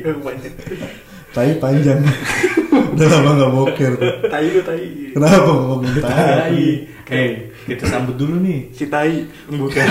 [0.00, 0.90] Kepanjangan tai.
[1.30, 2.00] tai panjang
[2.90, 4.12] udah lama nggak boker tuh.
[4.26, 4.84] Tai lu tai.
[5.12, 6.62] kenapa ngomongin tai Tai.
[7.00, 7.22] Oke,
[7.66, 8.70] kita sambut dulu nih.
[8.70, 9.26] Si tai.
[9.46, 9.86] Bukan.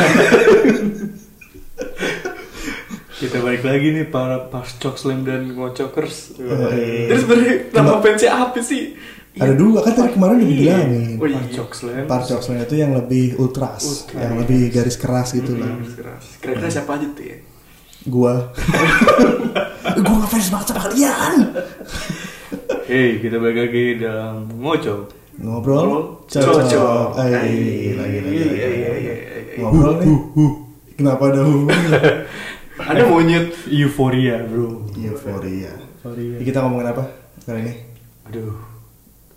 [3.12, 6.40] kita balik lagi nih para pas Cok Slam dan Ngocokers.
[6.40, 8.96] Eh, Terus sebenarnya nama fansnya apa sih?
[9.40, 11.40] ada dua kan tadi kemarin udah dibilangin Oh iya.
[11.40, 12.04] Pas Cok Slam.
[12.06, 14.20] Parcok sebenarnya itu yang lebih ultras, Ultras.
[14.20, 15.68] yang lebih garis keras gitu lah.
[15.70, 16.24] Keras, keras.
[16.40, 17.38] Kira-kira siapa aja tuh ya?
[18.08, 18.32] Gua,
[20.08, 21.34] gua ngefans banget sama kalian.
[22.88, 25.02] Hey, kita balik lagi dalam Ngocok.
[25.44, 27.20] Ngobrol, Cocok.
[27.20, 28.20] lagi lagi iya, lagi.
[28.32, 29.14] iya, iya.
[29.60, 30.16] Ngobrol nih.
[30.96, 32.00] Kenapa ada hubungannya?
[32.80, 33.52] Ada monyet.
[33.68, 34.88] Euforia, bro.
[34.96, 35.76] Euforia.
[35.76, 36.40] Euforia.
[36.40, 37.04] Kita ngomongin apa
[37.44, 37.74] kali ini?
[38.32, 38.56] Aduh,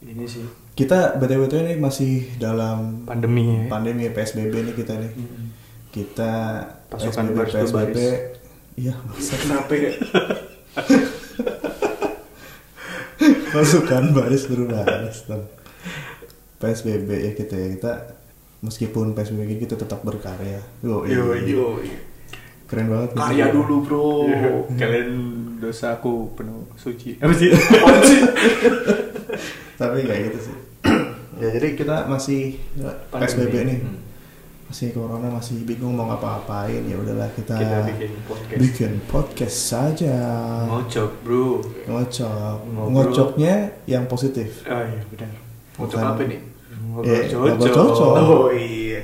[0.06, 0.47] ini sih
[0.79, 3.67] Kita btw ini masih dalam pandemi ya.
[3.67, 5.11] pandemi PSBB nih kita nih.
[5.91, 6.33] Kita
[6.86, 7.98] Pasukan PSBB, PSBB.
[8.73, 9.92] Iya, masa Kenapa ya?
[13.53, 15.45] pasukan baris berbaris Tom.
[16.56, 17.92] PSBB ya kita ya kita
[18.64, 20.62] meskipun PSBB ini kita tetap berkarya.
[20.81, 21.53] Yo, Yo, iya.
[21.53, 21.77] yo.
[22.64, 23.12] keren banget.
[23.12, 24.25] Karya dulu, bro.
[24.25, 25.11] Iya, Kalian
[25.61, 27.20] dosa aku penuh suci.
[27.20, 27.53] Apa sih?
[29.81, 30.57] Tapi kayak gitu sih.
[31.42, 32.57] ya jadi kita masih
[33.12, 33.29] Pandemi.
[33.29, 33.79] PSBB nih.
[33.84, 34.02] Hmm.
[34.73, 38.56] Masih corona masih bingung mau ngapa-ngapain ya udahlah kita, Kita bikin podcast.
[38.56, 40.17] bikin podcast saja.
[40.64, 41.61] Ngocok, bro.
[41.84, 42.56] Ngocok.
[42.64, 42.89] Ngobrol.
[42.89, 43.55] Ngocoknya
[43.85, 44.64] yang positif.
[44.64, 45.29] Oh iya, benar.
[45.77, 46.08] Ngocok Bukan.
[46.08, 46.41] apa nih?
[46.89, 48.13] Ngobrol Eh, ngobrol cocok.
[48.17, 49.01] Oh iya.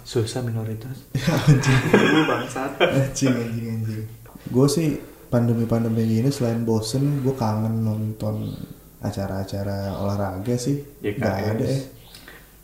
[0.00, 0.96] Susah minoritas.
[2.16, 2.80] Lu bangsat.
[2.80, 4.02] anjing anjing anjing.
[4.48, 4.96] Gue sih
[5.28, 8.56] pandemi-pandemi gini selain bosen gue kangen nonton
[9.04, 10.80] acara-acara olahraga sih.
[11.04, 11.20] YKS.
[11.20, 11.80] Gak ada ya.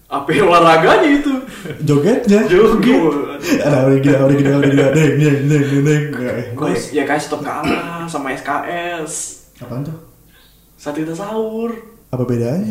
[0.06, 1.34] Apa yang olahraganya itu?
[1.82, 2.46] Jogetnya.
[2.46, 3.02] Joget.
[3.58, 6.04] Ada original original original deng deng deng deng deng.
[6.54, 9.12] Gue ya kayak stop kalah sama SKS.
[9.58, 9.98] Apaan tuh?
[10.78, 11.74] Saat kita sahur.
[12.14, 12.70] Apa bedanya?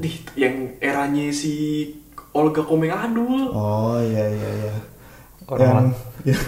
[0.00, 1.84] Nih, yang eranya si
[2.32, 3.52] Olga Komeng Adul.
[3.52, 4.74] Oh iya iya iya.
[5.44, 5.92] Orang
[6.24, 6.38] yang, ya,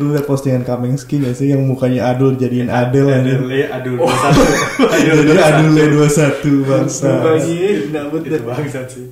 [0.00, 3.36] lu liat postingan Kaminsky gak sih yang mukanya Adul jadiin Adel aja.
[3.38, 4.08] Adul, adul, Oh.
[4.10, 4.42] satu.
[5.06, 7.08] Jadi Adulnya 21 bangsa.
[7.20, 9.06] Mukanya dapet Itu bangsat sih.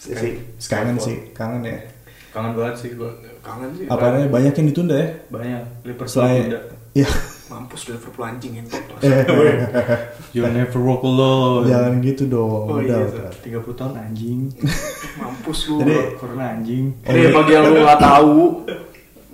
[0.00, 0.28] Si, si,
[0.64, 1.76] kangen sih, kangen ya.
[2.32, 3.12] Kangen banget sih gua.
[3.44, 3.84] Kangen sih.
[3.84, 5.08] Apa namanya banyak yang ditunda ya?
[5.28, 6.60] Banyak Liverpool Selain tunda.
[6.96, 7.10] ya
[7.50, 8.64] Mampus udah Liverpool anjing eh,
[10.34, 11.66] You never walk alone.
[11.66, 12.70] jangan gitu dong.
[12.70, 13.30] Oh, udah, iya, udah.
[13.42, 14.40] 30 tahun anjing.
[15.20, 15.82] Mampus lu.
[15.82, 16.84] Jadi- Corona anjing.
[17.02, 18.38] Jadi bagi yang lu gak tahu,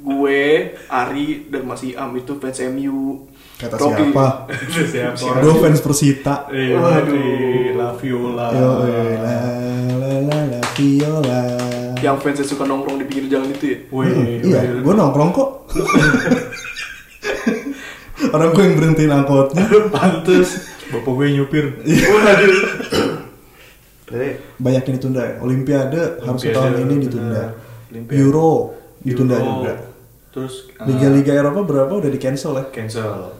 [0.00, 0.42] gue,
[0.88, 3.28] Ari, dan Mas Iam itu fans MU.
[3.56, 4.12] Kata Rocky.
[4.12, 4.26] siapa?
[4.92, 5.40] Siapa?
[5.40, 6.48] Gue fans Persita.
[6.48, 6.76] Waduh.
[6.76, 7.72] waduh.
[7.76, 8.46] La Viola.
[8.52, 8.68] Yo,
[10.76, 11.42] viola.
[11.98, 13.78] Yang fansnya suka nongkrong di pinggir jalan itu ya.
[13.88, 15.48] Wih, Hmm, iya, gue nongkrong kok.
[18.32, 19.64] Orang gue yang berhentiin angkotnya.
[19.94, 20.48] Pantes.
[20.88, 21.64] Bapak gue nyupir.
[21.82, 22.54] Waduh.
[24.06, 25.22] Jadi, Banyak yang ditunda.
[25.42, 27.42] Olimpiade Olimpiade, tahun ini ditunda.
[27.90, 28.18] Olimpiade.
[28.22, 28.50] Euro
[29.02, 29.48] ditunda Euro.
[29.50, 29.72] juga.
[30.30, 32.64] Terus uh, Liga-liga Eropa berapa udah di cancel ya?
[32.70, 33.34] cancel.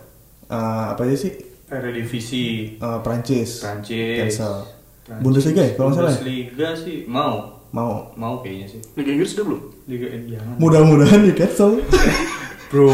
[0.49, 1.33] Eh, apa aja sih?
[1.67, 3.63] Eredivisie Eh, Prancis.
[3.63, 4.17] Prancis.
[4.23, 4.55] Cancel.
[5.07, 5.23] Prancis.
[5.23, 6.19] Bundesliga ya, kalau salah ya?
[6.19, 7.63] Bundesliga sih mau.
[7.71, 8.11] Mau.
[8.19, 8.81] Mau kayaknya sih.
[8.99, 9.63] Liga Inggris udah belum?
[9.87, 10.55] Liga eh, jangan.
[10.59, 11.71] Mudah-mudahan di cancel.
[12.75, 12.91] Bro.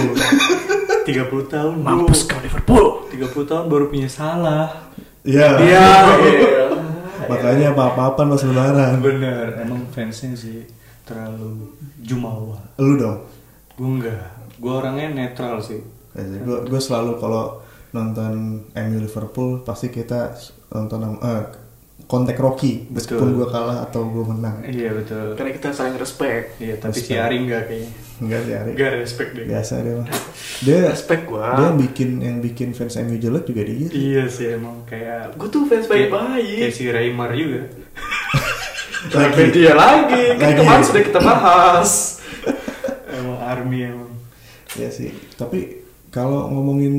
[1.08, 1.08] 30
[1.48, 1.88] tahun bro.
[1.88, 3.08] Mampus kau Liverpool.
[3.08, 4.92] 30 tahun baru punya salah.
[5.24, 5.48] Iya.
[5.64, 5.88] Iya.
[6.28, 6.66] iya.
[7.32, 9.00] Makanya apa-apaan pas lebaran.
[9.00, 10.68] Bener, emang fansnya sih
[11.08, 11.72] terlalu
[12.04, 12.60] jumawa.
[12.76, 13.24] Lu dong.
[13.74, 14.28] Gue enggak,
[14.60, 15.80] gue orangnya netral sih.
[16.14, 17.64] Gue gue selalu kalau
[17.96, 20.36] nonton MU Liverpool pasti kita
[20.72, 21.44] nonton eh,
[22.02, 24.60] kontak Rocky meskipun gue kalah atau gue menang.
[24.62, 25.32] Iya betul.
[25.32, 26.60] Karena kita saling respect.
[26.60, 27.24] Iya, tapi si Respect.
[27.24, 27.90] Ari enggak kayaknya.
[28.20, 28.70] Enggak sih Ari.
[28.76, 29.44] Enggak respect deh.
[29.48, 30.06] Biasa dia mah.
[30.60, 31.48] Dia Respect gua.
[31.56, 33.88] dia yang bikin yang bikin fans MU jelek juga dia.
[33.88, 36.68] Iya sih emang kayak Gue tuh fans kayak baik-baik.
[36.70, 37.62] si Raymar juga.
[39.02, 40.22] Lagi dia lagi.
[40.38, 40.54] Lagi.
[40.54, 41.90] kemarin sudah kita bahas.
[43.16, 44.10] emang army emang.
[44.78, 45.10] Ya sih.
[45.34, 46.94] Tapi kalau ngomongin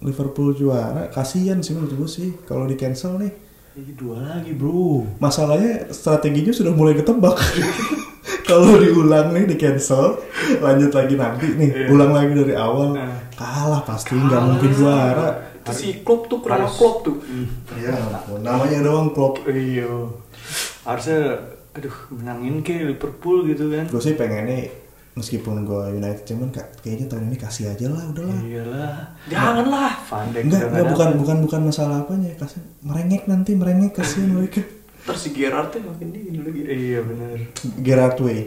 [0.00, 3.32] Liverpool juara, kasihan sih menurut gue sih kalau di cancel nih.
[3.72, 5.08] Ini dua lagi bro.
[5.16, 7.40] Masalahnya strateginya sudah mulai ketebak.
[8.48, 10.20] kalau diulang nih di cancel,
[10.60, 11.86] lanjut lagi nanti nih, Iya.
[11.88, 13.16] ulang lagi dari awal, Nah.
[13.32, 15.56] kalah pasti nggak mungkin juara.
[15.62, 16.68] Itu si Klopp tuh kurang.
[16.68, 17.16] Klopp tuh.
[17.72, 17.96] Iya,
[18.44, 19.40] namanya doang klub.
[19.48, 20.10] Iya.
[20.84, 21.40] Harusnya
[21.72, 23.88] aduh menangin ke Liverpool gitu kan.
[23.88, 24.68] Gue sih pengennya
[25.12, 28.38] meskipun gue United cuman ka- kayaknya tahun ini kasih aja lah, udahlah.
[28.40, 28.94] Iyalah.
[29.26, 29.90] Janganlah.
[30.02, 34.60] Van Dijk Enggak, enggak bukan bukan bukan masalah apanya, kasih merengek nanti merengek kasihan mereka.
[35.02, 36.60] Terus si Gerrard tuh makin dingin lagi.
[36.62, 37.36] Iya benar.
[37.78, 38.38] Gerard Way.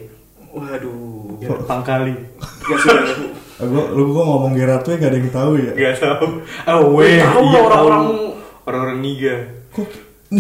[0.50, 1.38] Waduh.
[1.38, 2.16] Ya, pangkali.
[2.64, 3.06] Ya sudah.
[3.58, 6.26] gue lu gue ngomong Gerard Way gak ada yang tahu ya Gak tau.
[6.64, 7.20] Ah, weh.
[7.20, 8.04] Tahu iya, lah orang-orang
[8.64, 9.36] orang-orang niga.
[9.70, 9.88] kok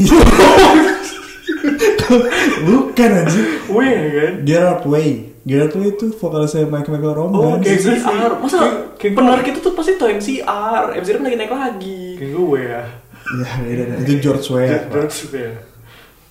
[2.63, 4.33] bukan anjir Weh kan.
[4.43, 7.89] Gerard Way Gerard Way itu vokalisnya Chemical Oh, Romance kayak gitu.
[7.93, 8.57] MCR Masa
[8.95, 12.81] kayak- pendengar kita tuh pasti tau MCR MCR kan lagi naik lagi Kayak gue ya.
[13.25, 13.97] ya beda dah.
[14.01, 15.53] itu George Way George ya.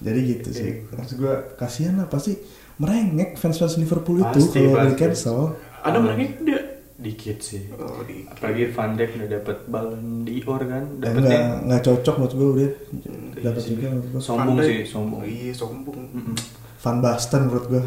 [0.01, 2.39] jadi gitu sih maksud gue kasihan lah pasti
[2.77, 5.39] merengek fans-fans Liverpool itu Pasti, kalau di cancel
[5.81, 6.63] Ada mereka tidak
[6.95, 7.75] Dikit sih.
[7.75, 10.85] Oh, di Apalagi Van Dijk udah dapet Ballon d'Or kan.
[10.95, 12.71] Ya, nggak Dapetnya nggak cocok menurut gue udah
[13.37, 15.21] dapat Iya juga menurut gue sombong sih, sombong.
[15.23, 15.99] Iya sombong.
[16.85, 17.81] Van Basten menurut gue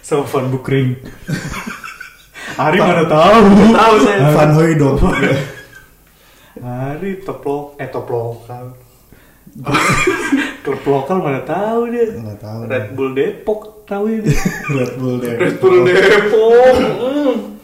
[0.00, 1.00] Sama Van Bukring.
[2.60, 3.40] Ari mana tahu.
[3.72, 5.00] Tahu saya Van Hooijdonk
[6.60, 8.76] Ari top lo eh top lokal.
[10.60, 12.04] Klub lokal mana tahu dia.
[12.12, 14.36] nggak tahu Red Bull Depok tahu dia.
[14.76, 17.56] Red Bull deh Red Bull Depok Hmm.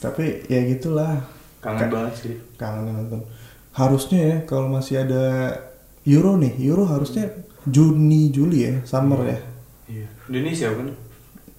[0.00, 1.20] tapi ya gitulah
[1.60, 2.34] Kangen banget sih.
[2.56, 3.20] kangen nonton
[3.70, 5.52] harusnya ya kalau masih ada
[6.02, 7.28] Euro nih Euro harusnya
[7.64, 9.38] Juni Juli ya summer ya
[9.86, 10.06] Iya.
[10.26, 10.88] Indonesia kan?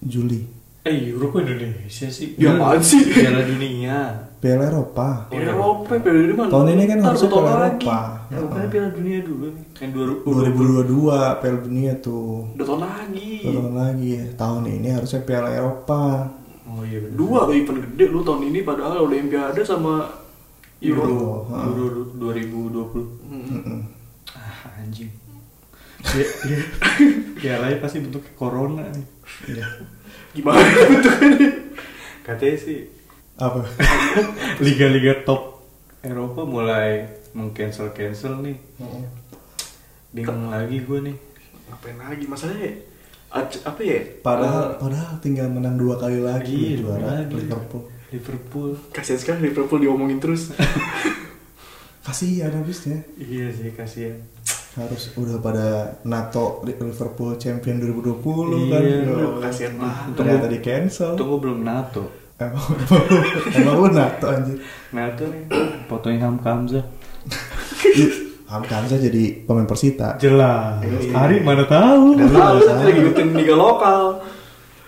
[0.01, 0.41] Juli
[0.81, 2.33] Eh, Euro kok Indonesia sih?
[2.35, 3.05] Ya apaan sih?
[3.05, 3.97] Piala Dunia.
[4.41, 6.49] Piala Eropa Eropa Piala Dunia mana?
[6.49, 7.85] tahun ini kan harusnya Piala lagi.
[7.85, 9.65] Eropa Ya, bukannya Piala Dunia dulu nih.
[9.77, 9.91] Yang
[10.89, 15.49] 2022 Piala Dunia tuh Udah tahun lagi Dua tahun lagi ya tahun ini harusnya Piala
[15.51, 16.01] Eropa
[16.63, 17.13] Oh iya benar.
[17.15, 20.07] Dua lo event gede lu tahun ini padahal Olimpiade sama
[20.79, 21.29] Euro Euro.
[21.45, 21.57] Ha.
[21.67, 23.29] Euro 2020.
[23.29, 23.79] Mm-mm.
[24.31, 25.11] Ah, anjing.
[26.11, 26.59] Ya, ya.
[27.35, 29.05] Pialanya pasti bentuknya corona nih.
[29.47, 29.65] Iya.
[30.31, 30.59] Gimana
[30.89, 31.49] bentukannya?
[32.21, 32.79] Katanya sih
[33.33, 33.65] apa
[34.65, 35.65] liga-liga top
[35.99, 38.57] Eropa mulai meng-cancel cancel nih.
[40.11, 41.15] Bingung lagi gue nih.
[41.67, 42.71] Ngapain lagi masalahnya?
[43.31, 43.99] ac- Apa ya?
[44.19, 47.33] padahal padahal tinggal menang dua kali lagi Iya, juara lagi.
[47.37, 48.69] Liverpool Liverpool.
[48.91, 50.51] Kasian sekali Liverpool diomongin terus.
[52.01, 54.17] kasihan habisnya Iya sih kasihan.
[54.73, 55.67] Harus udah pada
[56.03, 60.15] NATO Liverpool champion 2020 kan Iya, kasihan banget.
[60.15, 62.03] ternyata di cancel Tunggu belum NATO.
[62.37, 62.65] emang
[63.53, 64.57] emang lu NATO anjir
[64.89, 65.43] NATO nih
[65.85, 66.85] fotonya Hamka Hamzah.
[68.47, 70.79] Hamka Hamzah jadi pemain Persita Jelas.
[70.81, 71.13] Iya.
[71.13, 72.15] Ari mana tahu.
[72.15, 74.19] Udah tahu lagi ngikutin liga lokal.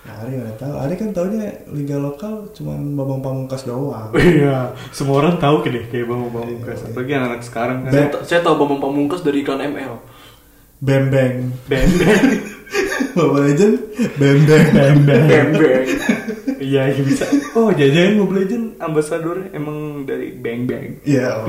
[0.03, 5.23] Nah, Ari nggak tahu Ari kan taunya liga lokal cuman Bambang Pamungkas doang Iya, semua
[5.23, 6.79] orang tahu kan deh kayak Bambang Pamungkas.
[6.83, 6.87] Iya.
[6.91, 7.91] Apalagi anak-anak sekarang kan.
[7.95, 9.95] Ben- Saya tahu Bambang Pamungkas dari iklan ML.
[10.83, 11.35] Bam Bang
[11.71, 12.27] Bembeng.
[13.15, 13.75] Mobile Legend
[14.19, 15.25] Bam Bang Bembeng.
[15.31, 15.85] Bembeng.
[16.59, 17.23] Iya, iya bisa.
[17.55, 20.99] Oh, jajan Mobile Legend ambasadornya emang dari Bang Bang.
[21.07, 21.47] Iya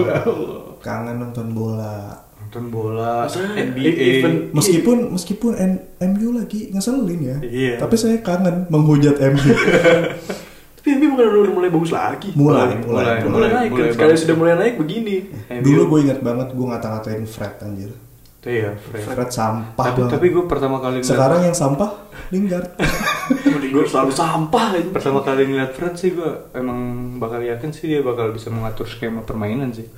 [0.84, 2.12] kangen nonton bola
[2.54, 3.90] Nonton bola, Maksudnya NBA.
[4.14, 7.74] event- meskipun meskipun N- MU lagi ngeselin ya Iya.
[7.76, 9.42] tapi saya kangen menghujat MU
[10.78, 12.30] Tapi MU bukan udah mulai bagus lagi.
[12.34, 13.70] mulai mulai, Mulai, Udah mulai naik.
[13.72, 13.86] kan?
[13.90, 14.22] Sekali bagus.
[14.22, 15.16] sudah mulai naik begini.
[15.50, 15.62] MU.
[15.62, 17.90] dulu gue ingat banget gue ngata-ngatain Fred anjir
[18.38, 19.02] Tuh ya, Fred.
[19.08, 21.90] Fred sampah Tapi, banget tapi gue pertama kali ngeliat, sekarang yang sampah
[22.30, 22.70] Lingard
[23.74, 24.64] Gue selalu sampah.
[24.70, 24.86] aja.
[24.92, 26.78] pertama kali ngeliat Fred sih gue emang
[27.16, 29.88] bakal yakin sih dia bakal bisa mengatur skema permainan sih.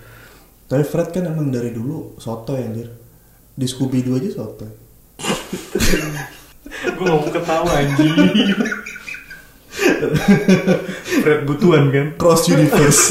[0.67, 2.91] Tapi Fred kan emang dari dulu soto ya anjir
[3.53, 4.67] di Scooby Doo aja soto
[6.77, 8.13] gue gak mau ketawa anjing.
[11.17, 12.07] Fred Butuan kan?
[12.17, 13.03] Cross Universe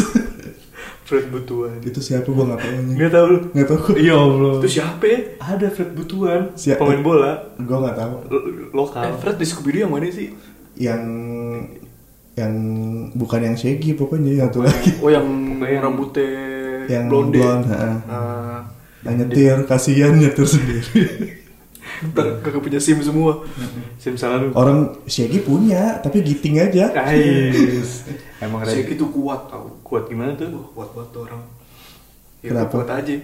[1.03, 1.77] Fred Butuan.
[1.79, 3.37] itu siapa gue nggak tahu anjir Gak tau lu?
[3.51, 4.53] nggak tahu Iya Allah.
[4.57, 5.19] Itu siapa ya?
[5.39, 6.81] Ada Fred Butuan, Siapa?
[6.81, 8.45] pemain bola gue nggak tahu lo-
[8.75, 9.03] lokal.
[9.03, 10.29] Eh, Fred di Scooby Doo yang mana sih?
[10.75, 11.01] yang
[12.35, 12.51] yang
[13.13, 15.23] bukan yang Shaggy pokoknya yang satu lagi Oh yang
[15.57, 16.27] yang- rambutnya
[16.89, 17.37] yang blonde.
[17.37, 17.85] blonde ha.
[18.09, 18.59] Ah,
[19.05, 21.45] yang nyetir kasihan nyetir sendiri
[22.03, 23.45] ntar kagak punya SIM semua.
[23.95, 24.51] Sim salah lu.
[24.51, 28.03] orang Shaggy punya tapi giting aja Ais.
[28.43, 29.79] Emang Red gitu kuat tau.
[29.85, 30.51] kuat gimana tuh?
[30.51, 31.41] Wah, kuat banget tuh orang.
[32.43, 32.71] Ya, Kenapa?
[32.75, 33.15] kuat aja.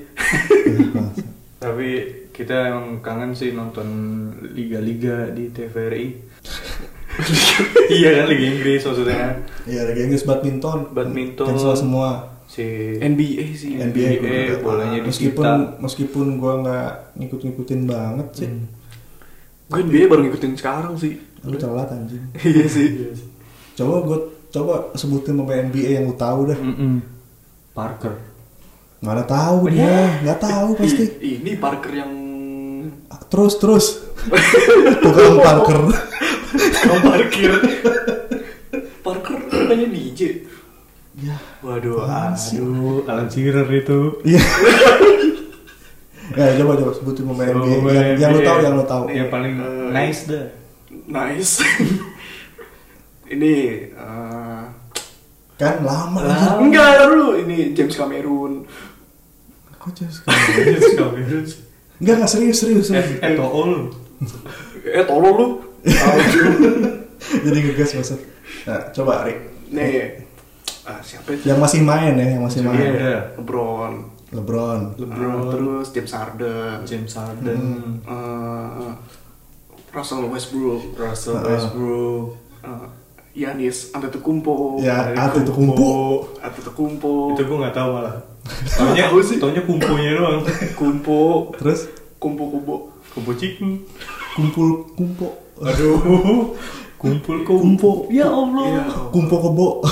[1.62, 1.90] Tapi
[2.32, 3.88] kita emang kangen sih nonton
[4.56, 6.06] liga-liga di TVRI.
[8.02, 9.46] iya kan Liga Inggris maksudnya.
[9.70, 10.96] Iya, lagi Inggris badminton.
[10.96, 11.46] Badminton.
[11.54, 12.41] Cancel semua.
[12.52, 12.68] Si
[13.00, 13.80] NBA sih.
[13.80, 15.80] NBA, NBA, bolanya di meskipun kita.
[15.80, 18.50] meskipun gua nggak ngikut-ngikutin banget sih.
[18.52, 18.68] Hmm.
[19.72, 21.16] Gue NBA baru ngikutin sekarang sih.
[21.48, 22.20] Lu telat anjing.
[22.52, 23.16] iya sih.
[23.80, 24.20] Coba gua
[24.52, 26.60] coba sebutin pemain NBA yang lu tahu dah.
[26.60, 27.00] Mm-mm.
[27.72, 28.20] Parker.
[29.00, 31.08] Mana tahu dia, nggak tahu pasti.
[31.40, 32.12] Ini Parker yang
[33.32, 33.86] Terus terus.
[35.00, 35.80] Tukang Parker.
[36.84, 37.52] Kau parkir.
[39.00, 40.44] Parker namanya DJ.
[41.14, 41.36] Ya.
[41.60, 42.58] Waduh, sih?
[42.58, 44.00] aduh, Alan Shearer itu.
[44.24, 44.42] Iya.
[46.32, 48.46] ya coba coba sebutin pemain NBA Pemain yang, yang NBA.
[48.46, 49.04] tahu yang lu tahu.
[49.10, 50.46] Yang paling Eh, nice dah.
[51.06, 51.54] Nice.
[53.34, 53.54] ini
[53.92, 54.64] eh,
[55.56, 56.34] Kan lama Lah.
[56.34, 56.50] aja.
[56.58, 58.66] enggak ada dulu ini James Cameron.
[59.76, 60.24] Kok just
[60.58, 61.46] Yes, Cameron.
[62.00, 62.88] Enggak, enggak serius, serius.
[62.88, 63.20] serius.
[63.20, 63.80] Eh, Eto'o lu.
[64.82, 65.48] Eh tolong lu.
[67.22, 68.20] Jadi ngegas maksud.
[68.66, 69.38] Nah, coba Rik.
[69.70, 70.26] Nih.
[70.92, 71.48] Ah, siapa itu?
[71.48, 72.92] Yang masih main ya, yang masih main.
[72.92, 73.18] Iya.
[73.40, 73.94] LeBron.
[74.32, 74.80] LeBron.
[74.96, 75.36] LeBron.
[75.38, 76.78] Ah, terus James Harden.
[76.84, 77.62] James Harden.
[78.04, 78.92] Eh,
[79.92, 80.96] Russell Westbrook.
[80.96, 81.44] Russell Ah.
[81.46, 82.26] Westbrook.
[82.62, 82.88] Eh,
[83.34, 84.80] Giannis Antetokounmpo.
[84.80, 85.92] Ya, Antetokounmpo.
[86.40, 87.32] Antetokounmpo.
[87.32, 88.16] Itu gue gak tau malah.
[88.76, 89.38] Taunya, Tahu sih.
[89.38, 90.42] taunya kumpunya doang.
[90.76, 91.54] Kumpo.
[91.56, 92.90] Terus Kumpo kumpo.
[93.12, 93.82] Kumpu chicken.
[94.32, 95.28] kumpul kumpo.
[95.60, 96.56] Aduh.
[97.02, 98.06] Kumpul kumpu.
[98.14, 98.62] Ya Allah.
[98.62, 98.86] Iya.
[99.10, 99.82] Kumpo kebo.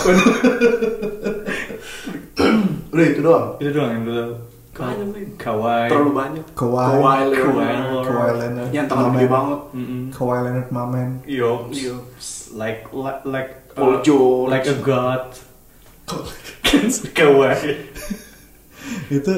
[2.94, 3.58] Udah itu doang.
[3.58, 4.30] Itu doang yang men.
[5.36, 5.92] Kawhi.
[5.92, 6.46] Terlalu banyak.
[6.56, 6.88] Kawhi.
[6.88, 8.06] Kawhi Leonard.
[8.08, 8.32] Kawhi.
[8.40, 8.70] Leonard.
[8.72, 9.18] Yang tangan Mamen.
[9.18, 9.60] gede banget.
[10.16, 11.10] Kawhi Leonard Mamen.
[11.28, 11.68] Yo.
[11.74, 11.96] Iya.
[12.56, 14.48] Like like like Paul uh, George.
[14.54, 15.34] like a god.
[17.18, 17.76] Kawhi.
[19.12, 19.34] Itu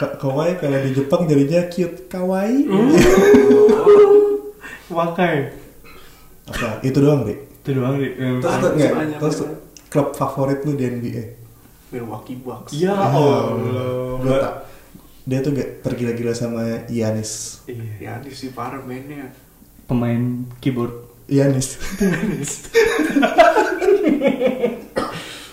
[0.00, 2.64] Ka- Kawhi kalau di Jepang jadinya cute kawaii.
[4.96, 5.59] Wakai.
[6.50, 6.82] Apa?
[6.82, 7.38] Itu doang, Dik.
[7.60, 8.12] Itu doang deh.
[8.12, 8.92] Yang- Terus Banyak, nggak?
[8.92, 9.58] banyak, Terus banyak.
[9.86, 11.22] klub favorit lu di NBA?
[11.90, 12.70] Milwaukee Bucks.
[12.72, 14.18] Ya Ah, Allah.
[14.20, 14.54] Tak.
[15.22, 17.62] Dia tuh gak tergila-gila sama Yanis.
[17.64, 17.86] Iya.
[18.00, 19.30] Ya, ini sih parah mainnya.
[19.84, 20.22] Pemain
[20.58, 20.94] keyboard.
[21.26, 21.78] Yanis.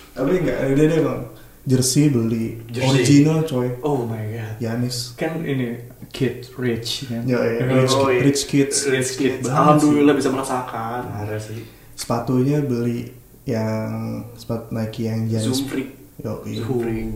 [0.10, 1.22] Tapi enggak, dia dia bang.
[1.68, 2.88] Jersey beli Jersey.
[2.88, 3.68] original coy.
[3.84, 4.56] Oh my god.
[4.58, 5.14] Yanis.
[5.14, 5.76] Kan ini
[6.10, 7.28] kid rich kan.
[7.28, 8.24] Ya, ya, rich, Oh, iya.
[8.24, 8.88] rich kids.
[8.88, 11.02] Rich kid banget Alhamdulillah bisa merasakan.
[11.06, 11.62] Parah sih.
[11.92, 13.12] Sepatunya beli
[13.44, 15.44] yang sepatu Nike yang Yanis.
[15.44, 15.90] Zoom freak.
[16.18, 16.64] Yo, iya.
[16.64, 17.08] Zoom freak.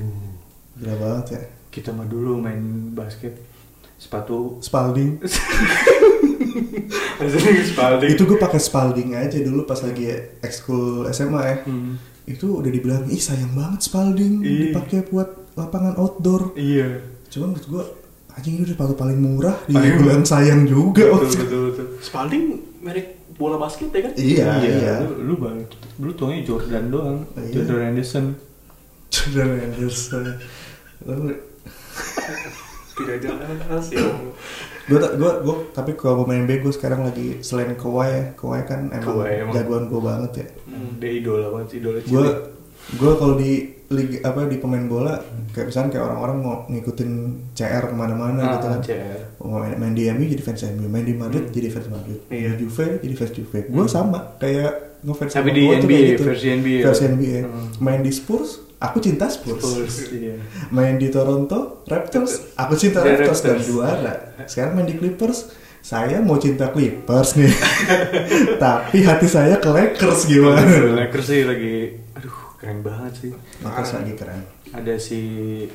[0.75, 1.41] Gila banget ya.
[1.71, 3.39] Kita mah dulu main basket
[3.95, 5.21] sepatu Spalding.
[7.71, 8.09] Spalding.
[8.11, 10.09] Itu gue pakai Spalding aja dulu pas lagi
[10.41, 11.55] ekskul SMA ya.
[11.63, 11.95] Hmm.
[12.31, 14.71] Itu udah dibilang, ih sayang banget Spalding Iya.
[14.71, 16.55] dipakai buat lapangan outdoor.
[16.55, 17.03] Iya.
[17.27, 17.83] Cuman menurut gue,
[18.31, 21.11] anjing ini udah sepatu paling murah, Paling dibilang sayang juga.
[21.11, 21.87] Betul betul betul.
[21.99, 22.43] Spalding
[22.79, 24.13] merek bola basket ya kan?
[24.15, 24.93] Iya, iya.
[25.03, 25.57] Lu, lu bang,
[25.99, 27.17] lu tuangnya Jordan doang.
[27.35, 27.65] Iya.
[27.67, 28.25] Jordan Anderson.
[29.11, 30.23] Jordan Anderson.
[32.91, 34.05] Tidak jelas ya.
[34.83, 38.89] Gue gue gue tapi kalau pemain B gue sekarang lagi selain Kawhi ya Kawhi kan
[38.89, 39.53] emang, Kawhi emang.
[39.53, 42.25] jagoan gue banget ya Hmm, dia idola banget, idola gue
[42.91, 43.51] gue kalau di
[43.89, 45.19] liga apa di pemain bola
[45.49, 47.11] kayak misalnya kayak orang-orang mau ngikutin
[47.51, 49.19] CR ke mana-mana Ah, gitu kan CR.
[49.37, 52.55] mau main, main di MU jadi fans MU main di Madrid jadi fans Madrid Iya.
[52.55, 54.71] di Juve jadi fans Juve gue sama kayak
[55.01, 56.23] ngefans Tapi di NBA, gitu.
[56.23, 56.79] versi NBA.
[56.81, 57.67] versi NBA Hmm.
[57.79, 60.33] main di Spurs aku cinta Spurs, Spurs, iya.
[60.67, 63.67] main di Toronto Raptors aku cinta Iya, Raptors dan Raptors.
[63.67, 67.49] juara sekarang main di Clippers saya mau cinta Clippers nih
[68.57, 71.75] tapi hati saya ke Lakers gimana Lakers sih lagi,
[72.11, 73.31] aduh keren banget sih.
[73.59, 75.19] Lakers lagi keren Ada si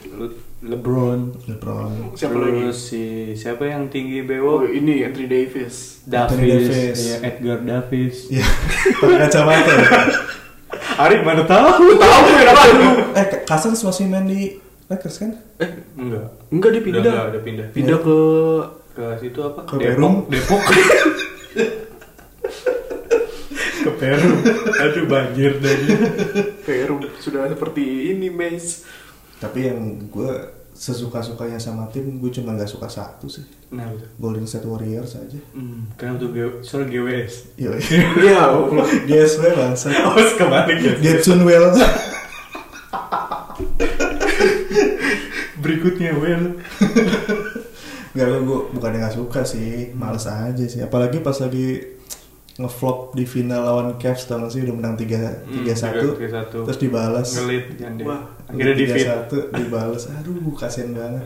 [0.08, 2.72] Le- LeBron, LeBron Siapa terus lagi?
[2.72, 3.02] si
[3.34, 4.72] siapa yang tinggi Oh, bewok?
[4.72, 6.00] ini Anthony Davis.
[6.06, 7.00] Anthony Davis, Davis.
[7.04, 8.16] ya, Edgar Davis.
[8.32, 8.46] ya
[8.96, 9.74] pakai kacamata
[10.96, 11.92] Arif mana tahu?
[11.94, 12.88] Tahu ya apa lu?
[13.12, 16.24] eh Cousins masih main di Lakers kan Eh, Enggak.
[16.48, 17.00] enggak dia Udah pindah.
[17.02, 17.66] enggak, udah pindah.
[17.70, 18.18] Pindah ke
[18.92, 19.60] Ke situ apa?
[19.62, 19.90] Ke Depok.
[19.90, 20.14] Perum.
[20.26, 20.62] Depok.
[23.78, 24.30] ke Peru.
[24.74, 25.86] Aduh banjir dari.
[26.62, 28.88] Peru sudah seperti ini, Mace.
[29.36, 30.32] tapi yang gue
[30.76, 34.06] sesuka-sukanya sama tim gue cuma nggak suka satu sih Nah, betul.
[34.16, 37.56] Golden State Warriors aja Hmm, kenapa tuh G- soal GWS?
[37.56, 38.86] Yo, Iya, Allah.
[39.02, 40.92] GSW bangsa Oh, kebalik ya.
[41.02, 41.72] Getsun Well
[45.56, 46.60] Berikutnya, Well.
[48.12, 51.84] Gak lo gue bukannya gak suka sih Males aja sih Apalagi pas lagi
[52.56, 55.04] ngevlog di final lawan Cavs gak sih udah menang 3
[55.52, 56.64] tiga satu 3-1.
[56.64, 58.06] terus dibalas Ngelit kan dia.
[58.06, 59.06] Wah, Akhirnya di tiga fit.
[59.06, 61.24] satu dibalas aduh kasian banget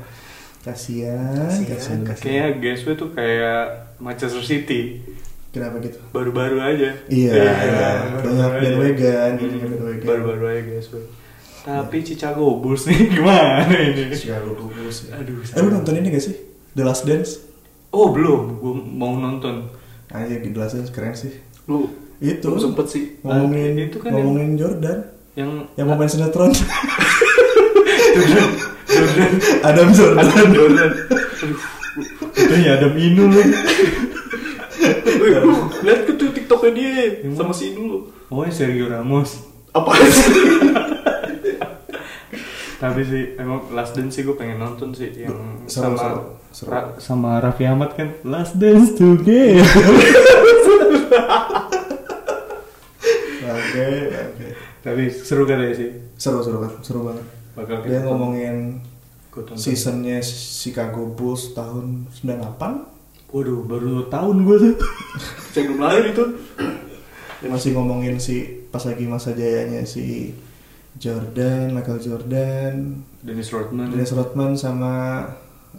[0.61, 3.63] kasian kasian kasian Kayaknya GSW tuh kayak
[3.97, 5.01] Manchester City.
[5.49, 6.91] kenapa gitu Baru-baru aja.
[7.07, 8.99] iya iya baru-baru banyak aja.
[8.99, 10.95] bandwagon Hmm, bandwagon Baru-baru aja GSW.
[11.61, 14.09] Tapi Chicago Bulls nih gimana ini?
[14.11, 15.17] Chicago Bulls ya.
[15.17, 16.35] Aduh, eh lu nonton ini gak sih
[16.73, 17.33] The Last Dance
[17.91, 19.67] Oh belum, gue mau nonton.
[20.11, 21.33] Aja Dance keren sih
[21.71, 21.91] Lu
[22.21, 23.05] itu belum sempet sih.
[23.25, 24.99] ngomongin Ah, itu kan ngomongin Jordan
[25.33, 25.51] Yang
[25.81, 26.53] yang mau main sinetron
[28.11, 28.51] Jordan,
[28.91, 29.33] Jordan,
[29.65, 30.91] Adam Jordan Adam Jordan.
[32.35, 32.93] Itu ya Adam.
[32.95, 33.27] Wih, lu
[35.85, 36.91] lihat ke tuh TikToknya dia
[37.23, 38.09] Yang sama si dulu.
[38.33, 39.47] Oh, yang Sergio Ramos.
[39.71, 40.35] Apa sih?
[42.81, 46.19] Tapi sih emang Last Dance sih gue pengen nonton sih yang Seru, sama seru,
[46.51, 46.69] seru.
[46.71, 49.61] Ra- sama Raffi Ahmad kan Last Dance Together.
[53.41, 53.85] bagus
[54.81, 55.91] Tapi seru kan ya sih.
[56.17, 58.81] seru seru banget seru banget Bakal dia ngomongin
[59.53, 62.89] seasonnya Chicago Bulls tahun 98
[63.31, 64.75] Waduh, baru tahun gue tuh.
[65.55, 66.25] Saya belum lahir itu.
[67.39, 70.35] dia masih ngomongin si pas lagi masa jayanya si
[71.01, 73.89] Jordan Michael Jordan Dennis Rodman.
[73.89, 75.25] Dennis Rodman sama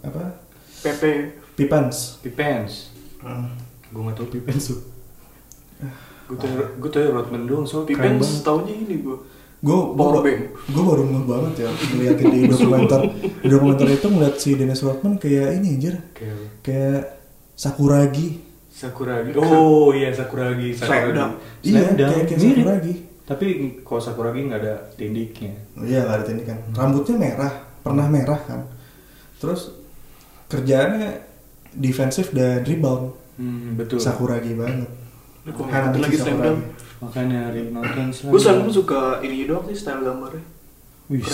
[0.02, 0.34] apa
[0.82, 1.38] Pepe.
[1.54, 2.90] Pipans Pipens.
[3.22, 3.54] Hmm.
[3.94, 4.80] Gue gak tau Pipens tuh.
[6.26, 8.42] Gue tau, gue tau Rodman doang, so banget.
[8.42, 9.18] tahunnya ini gua.
[9.62, 10.42] gue Power bank.
[10.58, 15.22] gue baru ngeh banget ya ngeliatin di dokumenter di dokumenter itu ngeliat si Dennis Rodman
[15.22, 17.02] kayak ini anjir Kayak kayak
[17.54, 18.42] Sakuragi
[18.74, 19.30] Sakuragi.
[19.38, 20.74] Oh iya Sakuragi.
[21.14, 21.32] Dunk.
[21.62, 22.66] iya kayak kayak Mirip.
[22.66, 22.94] Sakuragi
[23.32, 23.46] Tapi
[23.80, 25.56] kalau Sakuragi nggak ada tindiknya.
[25.80, 28.60] iya nggak ada ini kan rambutnya merah pernah merah kan
[29.40, 29.72] terus
[30.46, 31.18] kerjaannya
[31.72, 33.96] defensif dan rebound Hmm, betul.
[33.96, 34.84] Sakuragi banget
[35.42, 36.60] Ini kok Kan lagi slam dunk.
[37.00, 40.44] Makanya hari nonton Slam Gue selalu suka ini doang sih style gambarnya.
[41.10, 41.24] Wih,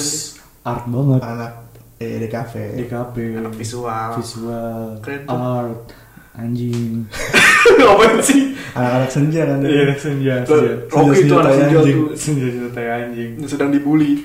[0.65, 1.21] art banget.
[1.21, 1.53] anak
[1.99, 3.37] eh, di cafe DKP.
[3.37, 4.11] Anak visual.
[4.17, 4.97] Visual.
[5.03, 5.37] Keren tuh.
[5.37, 5.83] Art.
[6.39, 7.03] Anjing.
[7.83, 8.55] Apaan sih?
[8.71, 10.73] anak-anak senja kan Iya, senja, senja.
[10.87, 11.97] Rocky itu anak senja anjing.
[11.99, 12.09] tuh.
[12.15, 13.31] Senja senja tai anjing.
[13.45, 14.23] Sedang dibully.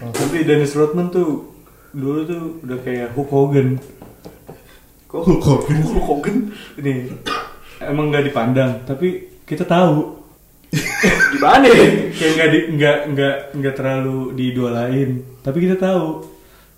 [0.00, 1.52] Tapi Dennis Rodman tuh
[1.92, 3.76] dulu tuh udah kayak Hulk Hogan.
[5.06, 5.76] Kok Hulk Hogan.
[5.84, 6.36] Hulk Hogan?
[6.78, 6.92] Ini
[7.82, 9.08] emang nggak dipandang, tapi
[9.44, 10.16] kita tahu
[11.34, 12.08] Gimana ya?
[12.08, 16.24] kayak nggak di nggak nggak nggak terlalu diidolain, tapi kita tahu.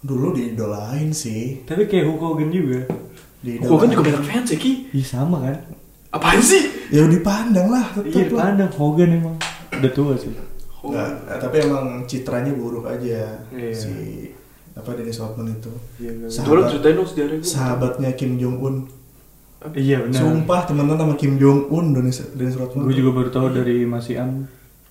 [0.03, 2.91] dulu diidolain sih Tapi kayak Hulk Hogan juga.
[3.43, 4.73] Hulk Hogan juga banyak fans ya Ki?
[4.91, 5.57] Iya sama kan?
[6.11, 6.63] Apaan sih?
[6.89, 9.37] ya udah dipandang lah Iya tetep lah dipandang Hogan emang
[9.73, 10.31] udah tua sih.
[10.83, 13.71] Nggak, tapi emang citranya buruk aja Iya.
[13.71, 13.93] si
[14.73, 17.45] apa Dennis Rodman itu Iya nggak- Sa- Coba lu ceritain dong sejarah gue.
[17.45, 18.77] sahabatnya Kim Jong Un
[19.73, 20.19] Iya benar.
[20.19, 24.07] sumpah temenan sama Kim Jong Un Dennis Dennis Rodman Gue juga baru tahu dari Mas.
[24.09, 24.27] Dia,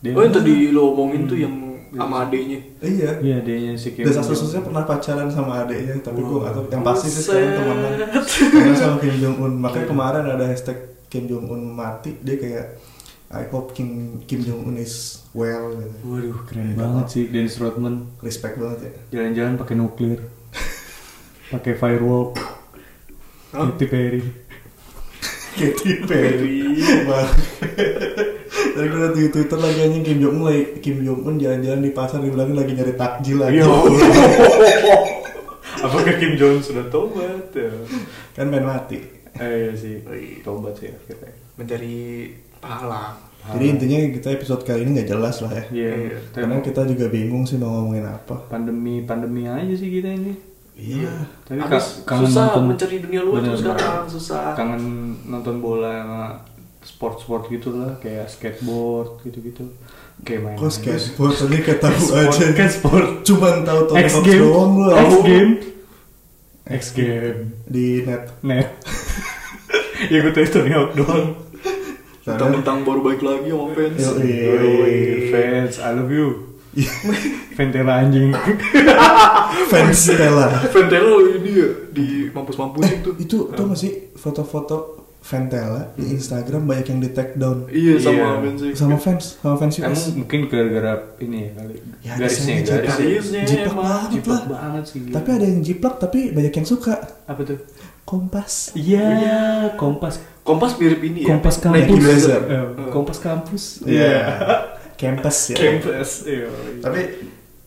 [0.10, 1.54] Oh yang tadi lo omongin tuh yang
[1.93, 2.60] sama adeknya.
[2.80, 4.08] iya Iya dia si Kim.
[4.08, 4.23] Jong.
[4.23, 7.91] sususnya pernah pacaran sama adeknya tapi gue gak tau yang pasti sih sekarang temenan
[8.23, 12.65] temenan sama Kim Jong Un makanya kemarin ada hashtag Kim Jong Un mati dia kayak
[13.30, 13.89] I hope Kim
[14.21, 15.95] Kim Jong Un is well gitu.
[16.06, 18.08] Waduh keren Iya, banget sih Dennis Rodman.
[18.19, 20.19] respect banget ya Jalan-jalan pakai nuklir.
[21.49, 22.32] pakai firewall.
[23.51, 24.23] Katy Perry.
[25.54, 26.80] Katy Perry.
[28.71, 31.82] Tadi gue liat di Twitter lagi anjing Kim Jong Un lagi Kim Jong Un jalan-jalan
[31.82, 33.58] di pasar di belakang lagi nyari takjil lagi.
[33.58, 33.67] Iya.
[35.82, 37.50] Apakah Kim Jong Un sudah tobat?
[37.52, 37.71] Ya.
[38.32, 39.02] kan main mati.
[39.34, 39.95] Eh iya sih.
[40.04, 40.39] Oh, iya.
[40.41, 41.32] Tobat sih akhirnya.
[41.56, 41.95] Mencari
[42.58, 43.17] pahala.
[43.41, 45.63] Jadi intinya kita episode kali ini nggak jelas lah ya.
[45.74, 45.91] Iya.
[45.97, 46.17] Iya.
[46.32, 48.45] Karena kita juga bingung sih mau ngomongin apa.
[48.47, 50.34] pandemi pandemi aja sih kita ini.
[50.71, 51.13] Iya.
[51.43, 54.45] Tapi Habis ka- kangen susah nonton mencari dunia luar tuh sekarang susah.
[54.54, 54.84] kangen
[55.26, 56.21] nonton bola sama
[56.82, 59.70] sport-sport gitu lah kayak skateboard gitu-gitu.
[60.26, 60.58] Kayak main.
[60.58, 62.46] Kok skateboard tadi kayak tahu aja.
[62.58, 63.08] kan sport.
[63.26, 64.41] Cuman tahu Tony X game.
[64.41, 64.89] doang lu.
[64.89, 65.52] X game.
[66.65, 67.39] X game.
[67.70, 68.24] Di net.
[68.41, 68.70] Net.
[70.12, 71.26] ya gue tahu Tony Hawk doang.
[72.22, 74.02] Mentang-mentang baru balik lagi sama fans.
[74.22, 74.98] Yoi.
[75.34, 76.54] Fans, I love you.
[77.58, 78.32] Ventela anjing.
[79.70, 80.63] Fans Stella.
[80.72, 83.13] Ventelo ini ya di mampus-mampusin tuh.
[83.20, 88.27] Itu tuh masih foto-foto Ventela di Instagram banyak yang di take down Iya sama Iya.
[88.41, 89.86] fans sama fans sama fans US.
[89.86, 91.75] Emang mungkin gara-gara ini ya kali.
[92.01, 92.89] Ya, garisnya, garis.
[92.89, 93.86] Garisnya Jiplak emang.
[93.86, 94.49] banget Jiplak lah.
[94.49, 94.97] banget sih.
[94.99, 95.13] gitu.
[95.13, 96.95] Tapi ada yang jiplak tapi banyak yang suka.
[97.23, 97.60] apa tuh?
[98.01, 98.73] Kompas.
[98.73, 99.07] Iya,
[99.77, 100.19] Kompas.
[100.41, 101.27] Kompas mirip ini ya.
[101.29, 102.25] Kompas kampus.
[102.27, 103.63] Eh, Kompas kampus.
[103.86, 104.19] Iya.
[104.99, 105.55] Campus ya.
[105.55, 106.10] Campus.
[106.25, 106.49] Iya.
[106.77, 107.01] Tapi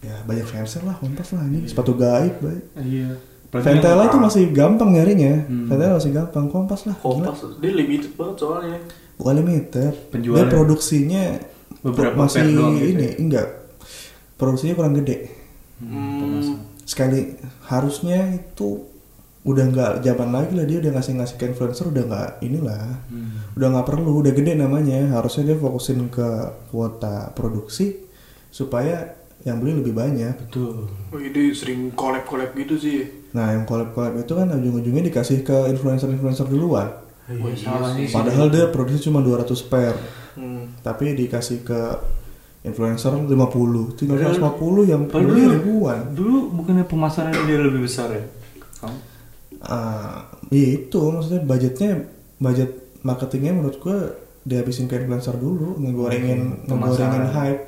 [0.01, 2.63] ya banyak fansnya lah Kompas lah ini sepatu gaib baik.
[2.77, 3.15] Iya.
[3.55, 5.47] Ventela itu masih gampang nyarinya.
[5.47, 5.67] Hmm.
[5.69, 6.45] Ventela masih gampang.
[6.49, 6.97] Kompas lah.
[6.97, 7.31] Gila.
[7.31, 8.79] Kompas dia limited banget soalnya.
[9.15, 9.93] Bukan limited.
[10.11, 10.41] Penjualnya.
[10.41, 11.25] Dia produksinya
[11.85, 13.13] Beberapa masih doang gitu ini ya?
[13.21, 13.49] enggak.
[14.35, 15.31] Produksinya kurang gede.
[15.79, 16.65] Hmm.
[16.83, 17.37] Sekali
[17.69, 18.91] harusnya itu
[19.45, 23.45] udah nggak zaman lagi lah dia udah ngasih ngasih ke influencer udah nggak inilah Hmm.
[23.53, 26.25] udah nggak perlu udah gede namanya harusnya dia fokusin ke
[26.73, 28.09] kuota produksi
[28.49, 29.13] supaya
[29.45, 30.89] yang beli lebih banyak Betul.
[31.13, 33.05] Oh, dia sering collab-collab gitu sih.
[33.35, 36.87] Nah yang collab collab itu kan ujung-ujungnya dikasih ke influencer influencer duluan
[37.25, 37.57] Wah, iya
[37.99, 38.13] sih.
[38.13, 39.97] padahal dia produksi cuma 200 pair
[40.35, 40.67] Hmm.
[40.81, 41.81] tapi dikasih ke
[42.65, 43.31] influencer 50
[43.93, 46.11] itu Padahal- 150 yang padahal- beli ribuan.
[46.11, 48.25] Dulu bukannya pemasaran dia lebih besar ya?
[48.81, 48.99] Kamu?
[49.63, 50.99] ah iya itu.
[50.99, 52.71] Maksudnya budgetnya budget
[53.01, 54.11] marketingnya menurut gua
[54.43, 57.63] dihabisin ke influencer dulu ngegorengin Hmm, ngegorengin hype.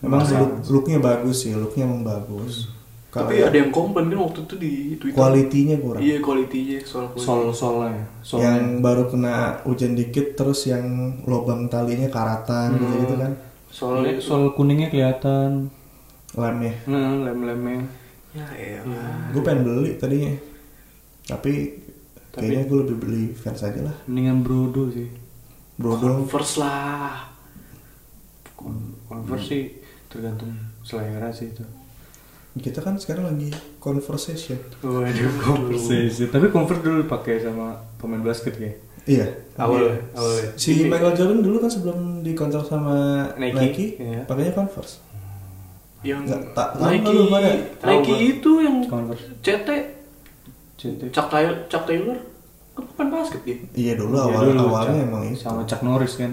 [0.00, 2.64] Emang look, looknya bagus sih looknya emang bagus.
[2.64, 2.77] Kalau
[3.08, 5.16] Tapi ada yang komplain kan waktu itu di Twitter.
[5.16, 8.04] kualitinya kurang Iya, kualitinya soal solnya.
[8.20, 8.44] Solnya.
[8.52, 10.84] yang baru kena hujan dikit terus yang
[11.24, 12.78] lubang talinya karatan Hmm.
[12.78, 13.32] gitu, gitu kan
[13.68, 15.72] Soal soal kuningnya kelihatan.
[16.30, 17.80] lemnya Nah, lem-lemnya.
[18.30, 18.44] Ya
[18.76, 19.32] elah.
[19.32, 20.36] gue pengen beli tadinya
[21.24, 21.80] tapi,
[22.28, 25.08] Tapi- kayaknya gue lebih beli fans aja lah Mendingan Brodo sih.
[25.74, 27.24] Brodo Converse lah.
[28.52, 29.62] Con- Converse sih
[30.06, 31.64] tergantung selera sih itu.
[32.58, 36.26] Kita kan sekarang lagi conversation Waduh, Converse.
[36.26, 37.66] Tapi Converse dulu pakai sama
[37.96, 38.76] pemain basket kayak.
[39.04, 40.54] iya Awal, awal.
[40.54, 42.94] si Michael Jordan dulu kan sebelum dikontrak sama
[43.34, 44.22] Nike, Nike, iya.
[44.22, 45.00] pakainya Converse
[46.00, 47.14] Yang Nggak, tak- tahu Nike?
[47.74, 48.18] Tahu Nike gua.
[48.20, 49.24] itu yang Converse.
[49.40, 49.68] CT,
[50.76, 51.00] CT.
[51.08, 52.18] Chuck Taylor, Chuck Taylor,
[52.70, 53.58] kan pemain basket dia.
[53.74, 55.08] iya dulu Iya, awal dulu, awalnya Chuck.
[55.08, 56.32] emang itu Sama Chuck Norris kan.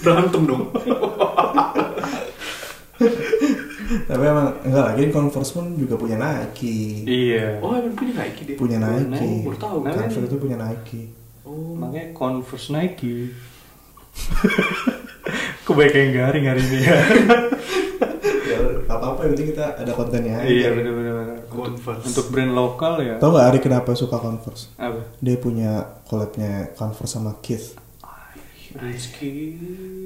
[0.00, 0.62] Berantem dong.
[4.06, 7.58] tapi emang enggak lagi Converse pun juga punya Nike Iya.
[7.58, 8.56] Oh, emang punya Nike dia.
[8.56, 9.76] punya Nike Nike, baru tahu.
[9.82, 11.02] Converse itu punya Nike
[11.42, 11.74] Oh.
[11.74, 13.34] Makanya Converse Nike.
[15.64, 16.98] Kok banyak yang garing hari ini ya?
[18.50, 21.46] ya apa apa yang penting kita ada kontennya aja iya benar-benar.
[21.46, 22.04] Converse.
[22.04, 23.14] untuk brand lokal ya.
[23.18, 24.98] tau nggak Ari kenapa suka Converse Apa?
[25.18, 25.70] dia punya
[26.04, 27.74] collabnya Converse sama Keith
[28.72, 29.58] Rizky.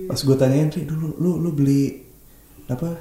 [0.05, 2.01] pas gue tanyain Ri dulu lu lu beli
[2.67, 2.97] apa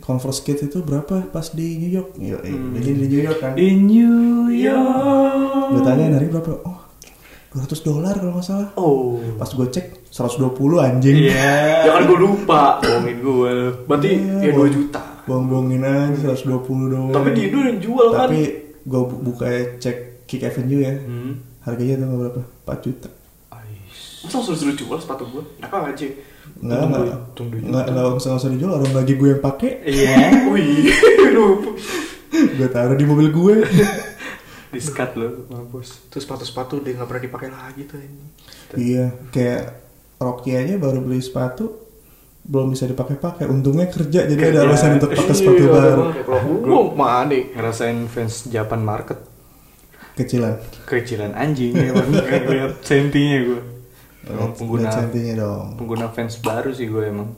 [0.00, 2.74] Converse Keith itu berapa pas di New York Yo, eh, Hmm.
[2.74, 5.68] di New York kan Di New York.
[5.70, 6.78] gue tanyain hari berapa oh
[7.50, 9.18] 200 dolar kalau nggak salah Oh.
[9.34, 11.84] pas gue cek 120 anjing Iya.
[11.84, 12.78] Ya kan gue lupa.
[12.78, 13.52] Bohongin gue.
[13.84, 14.72] Berarti Iya, ya 2 bohong.
[14.72, 15.02] juta.
[15.24, 18.26] bohong-bohongin aja 120 doang Tapi di Indo yang jual kan.
[18.26, 18.40] tapi
[18.80, 21.40] gue buka cek Kick Avenue ya Hmm.
[21.60, 23.08] harganya tuh berapa 4 juta
[23.50, 24.22] Ais.
[24.22, 25.44] Masa harus disuruh jual sepatu gue?
[25.58, 26.04] Enak aja.
[26.58, 30.16] Nggak, nggak, duit nggak, nggak usah, dijual, orang lagi gue yang pakai, Iya.
[30.52, 30.90] Wih,
[31.30, 31.70] lupa.
[32.30, 33.54] gue taruh di mobil gue.
[34.74, 35.96] Diskat lo, mampus.
[36.06, 38.24] Terus sepatu-sepatu dia nggak pernah dipakai lagi tuh ini.
[38.74, 39.62] iya, kayak
[40.18, 41.72] Rocky aja baru beli sepatu,
[42.42, 43.46] belum bisa dipakai-pakai.
[43.46, 44.66] Untungnya kerja, jadi ada Kerja.
[44.66, 46.02] alasan untuk pakai sepatu Iya, baru.
[46.06, 47.38] ada Kalau gue mana?
[47.48, 49.18] Ngerasain fans Japan market
[50.12, 50.58] Kecilan.
[50.82, 53.60] kecilan anjing ya lihat sentinya gue
[54.28, 54.88] emang pengguna
[55.34, 55.66] dong.
[55.74, 57.28] pengguna fans baru sih gue emang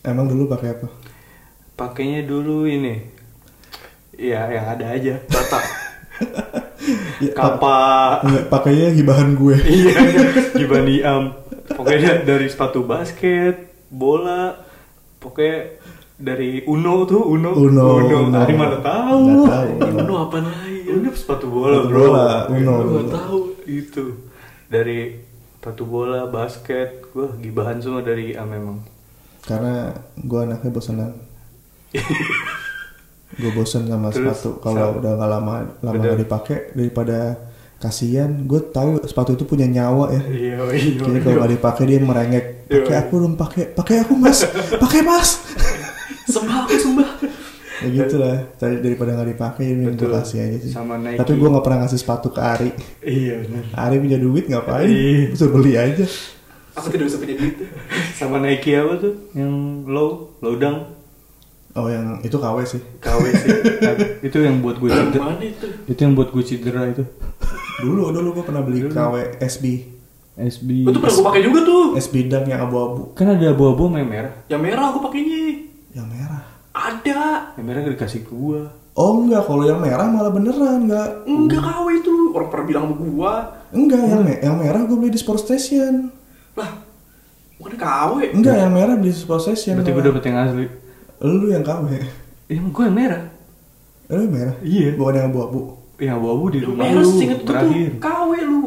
[0.00, 0.86] Emang dulu pakai apa?
[1.74, 3.02] pakainya dulu ini
[4.12, 5.60] ya yang ada aja Data.
[7.18, 7.76] Ya, pa- kapa
[8.22, 9.56] enggak, pakainya gibahan gue.
[9.82, 9.96] iya
[10.54, 11.24] gimana am
[11.66, 14.54] pokoknya dari sepatu basket bola
[15.18, 15.82] pokoknya
[16.14, 18.38] dari Uno tuh Uno Uno, Uno.
[18.38, 19.70] Ari mana tahu tahu.
[19.82, 20.86] Uno apa lagi?
[20.86, 22.74] Uno sepatu bola Sepatu bro bola, Uno.
[22.86, 24.04] Gue tahu itu
[24.66, 25.18] dari
[25.66, 27.10] sepatu bola basket.
[27.10, 28.78] Gue gibahan semua dari am memang
[29.42, 31.10] Karena gue anaknya bosanan.
[33.42, 34.62] gue bosan sama Terus, sepatu.
[34.62, 37.50] Kalau udah nggak lama lama nggak dipakai daripada
[37.82, 40.22] kasihan gue tahu sepatu itu punya nyawa ya.
[40.30, 42.46] Iya iya jadi kalau nggak dipakai dia merengek.
[42.70, 43.64] Pakai aku dong pakai.
[43.74, 44.46] Pakai aku mas.
[44.86, 45.42] Pakai mas.
[46.30, 47.10] Sembah aku sembah.
[47.86, 50.10] Ya gitu lah Tadi daripada nggak dipakai gue Betul.
[50.12, 51.16] kasih aja sih Sama Nike.
[51.16, 52.70] tapi gue nggak pernah ngasih sepatu ke Ari
[53.02, 55.30] iya benar Ari punya duit ngapain Iya.
[55.30, 56.04] bisa beli aja
[56.74, 57.54] Aku tidak bisa punya duit.
[58.12, 59.52] sama Nike apa tuh yang
[59.84, 60.92] low low down
[61.72, 63.50] oh yang itu KW sih KW sih
[64.22, 65.66] itu yang buat gue cedera Mana itu?
[65.86, 67.04] itu yang buat gue cedera itu
[67.78, 68.92] dulu dulu gue pernah beli Dulu.
[68.92, 69.64] KW SB
[70.36, 71.84] SB Itu pernah gue pakai juga tuh.
[71.96, 75.36] SB dang yang abu-abu kan ada abu-abu sama yang merah Yang merah aku pakainya.
[75.92, 76.44] yang merah
[76.76, 77.56] Ada.
[77.56, 78.60] yang merah gak dikasih gue
[78.92, 82.12] oh enggak kalau yang merah malah beneran enggak Enggak KW itu.
[82.30, 83.32] Orang pernah bilang sama gua.
[83.70, 86.12] enggak yang, me- yang merah gue beli di Sport Station
[86.52, 86.70] Lah,
[87.56, 88.14] bukan KW.
[88.30, 90.08] enggak yang merah beli di Sport Station berarti gue malah.
[90.10, 90.66] dapet yang asli
[91.18, 91.88] lu yang KW
[92.46, 93.22] Emang gue yang merah
[94.06, 94.88] lu yang merah Iya.
[94.94, 95.60] bukan yang abu-abu
[95.96, 98.60] yang abu-abu di Yang rumah merah lu seinget gua tuh terakhir KW lu.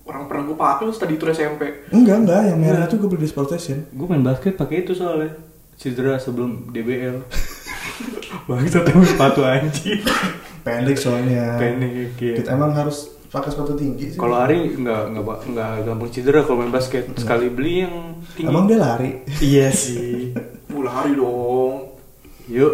[0.00, 1.62] Orang pernah gua pakai lu tadi itu SMP.
[1.90, 2.88] enggak enggak yang merah Enggak.
[2.88, 5.34] itu gue beli di Sport Station gue main basket pakai itu soalnya
[5.78, 7.22] cedera sebelum DBL
[8.48, 10.02] Bangsa tahu sepatu anjing
[10.60, 12.34] pendek soalnya Pendek, iya.
[12.34, 16.58] kita emang harus pakai sepatu tinggi sih Kalau Ari nggak nggak nggak gampang cedera kalau
[16.58, 17.08] main basket.
[17.14, 17.94] Sekali beli yang
[18.34, 18.48] tinggi.
[18.48, 20.32] emang dia lari Iya sih.
[20.68, 21.74] Mulai hari dong.
[22.48, 22.72] Yuk,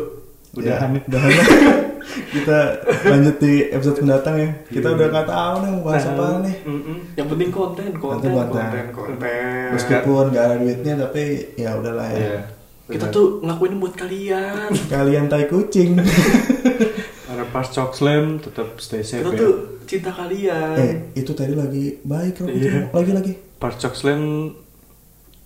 [0.55, 0.91] ya, udahan.
[1.03, 1.47] udahan lah.
[2.31, 2.59] kita
[3.03, 4.95] lanjut di episode mendatang ya kita Iya.
[4.95, 6.99] udah nggak tahu nih mau bahas apa nih Mm-mm.
[7.15, 8.55] Yang penting konten, konten, konten.
[8.55, 9.67] konten, konten.
[9.73, 11.23] meskipun nggak ada duitnya tapi
[11.55, 12.39] ya udahlah ya Iya.
[12.85, 13.13] Kita benar.
[13.13, 14.69] tuh ngelakuin buat kalian.
[14.93, 15.97] kalian tai kucing
[17.27, 19.41] Para pas cok slam tetap stay safe Kita ya.
[19.41, 20.77] tuh cinta kalian.
[20.77, 22.61] eh itu tadi lagi baik kalau Iya.
[22.61, 24.23] kucing lagi lagi Pas cok slam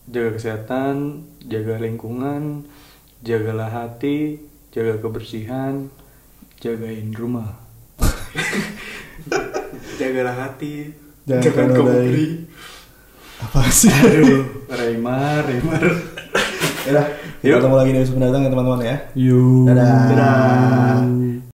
[0.04, 0.96] jaga kesehatan,
[1.44, 2.64] jaga lingkungan,
[3.20, 5.92] jagalah hati, jaga kebersihan,
[6.58, 7.60] jagain rumah.
[9.98, 10.94] Jagalah hati.
[11.26, 11.86] Jangan Jangan kau
[13.38, 15.82] apa sih Aduh, Raymar, Raymar.
[16.88, 17.62] Yaudah, kita Yuk.
[17.62, 18.96] ketemu lagi di episode mendatang ya teman-teman ya.
[19.14, 19.66] Yuk.
[19.70, 19.98] Dadah.
[20.10, 21.37] Dadah.